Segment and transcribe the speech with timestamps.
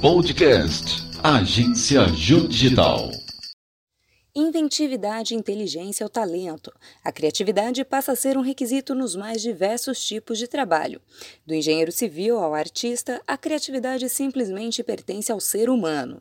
[0.00, 3.10] Podcast Agência Jô Digital.
[4.34, 6.72] Inventividade, inteligência ou talento.
[7.02, 11.00] A criatividade passa a ser um requisito nos mais diversos tipos de trabalho.
[11.46, 16.20] Do engenheiro civil ao artista, a criatividade simplesmente pertence ao ser humano.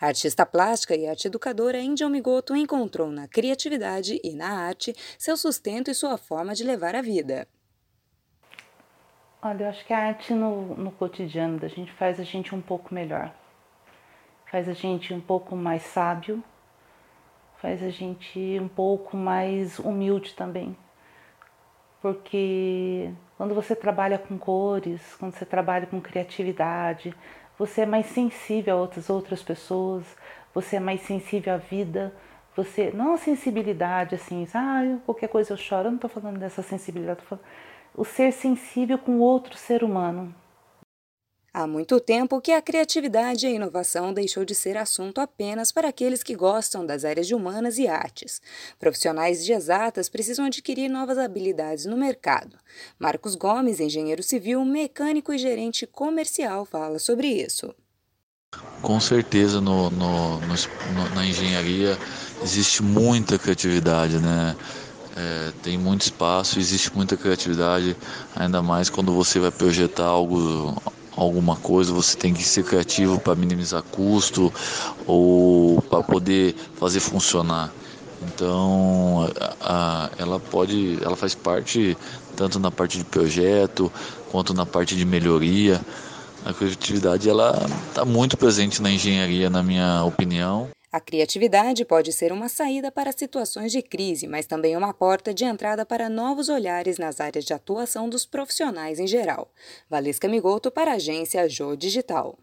[0.00, 5.36] A artista plástica e arte educadora Índia Migoto encontrou na criatividade e na arte seu
[5.36, 7.48] sustento e sua forma de levar a vida.
[9.44, 12.62] Olha, eu acho que a arte no, no cotidiano da gente faz a gente um
[12.62, 13.30] pouco melhor.
[14.50, 16.42] Faz a gente um pouco mais sábio
[17.64, 20.76] faz a gente um pouco mais humilde também.
[22.02, 27.14] Porque quando você trabalha com cores, quando você trabalha com criatividade,
[27.58, 30.04] você é mais sensível a outras outras pessoas,
[30.52, 32.12] você é mais sensível à vida,
[32.54, 36.60] você não a sensibilidade assim, ah, qualquer coisa eu choro, eu não estou falando dessa
[36.62, 37.46] sensibilidade, tô falando
[37.96, 40.34] o ser sensível com outro ser humano,
[41.56, 45.88] Há muito tempo que a criatividade e a inovação deixou de ser assunto apenas para
[45.88, 48.42] aqueles que gostam das áreas de humanas e artes.
[48.76, 52.58] Profissionais de exatas precisam adquirir novas habilidades no mercado.
[52.98, 57.72] Marcos Gomes, engenheiro civil, mecânico e gerente comercial, fala sobre isso.
[58.82, 61.96] Com certeza no, no, no, na engenharia
[62.42, 64.56] existe muita criatividade, né?
[65.16, 67.96] É, tem muito espaço, existe muita criatividade,
[68.34, 70.74] ainda mais quando você vai projetar algo,
[71.16, 74.52] alguma coisa, você tem que ser criativo para minimizar custo
[75.06, 77.72] ou para poder fazer funcionar.
[78.20, 79.28] Então,
[79.60, 81.96] a, a, ela pode, ela faz parte
[82.34, 83.92] tanto na parte de projeto
[84.28, 85.80] quanto na parte de melhoria.
[86.44, 87.54] A criatividade ela
[87.88, 90.68] está muito presente na engenharia, na minha opinião.
[90.94, 95.44] A criatividade pode ser uma saída para situações de crise, mas também uma porta de
[95.44, 99.50] entrada para novos olhares nas áreas de atuação dos profissionais em geral.
[99.90, 102.38] Valesca Migoto para a agência Jô Digital.